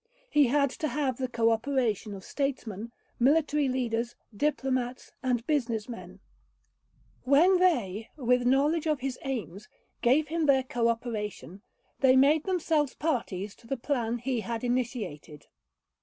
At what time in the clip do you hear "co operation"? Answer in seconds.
1.27-2.15, 10.63-11.61